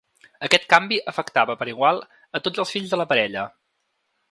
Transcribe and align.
Aquest 0.45 0.63
canvi 0.73 0.97
afectava 1.11 1.57
per 1.59 1.67
igual 1.73 2.01
a 2.39 2.43
tots 2.47 2.65
els 2.65 2.75
fills 2.77 2.95
de 2.95 3.01
la 3.03 3.09
parella. 3.13 3.45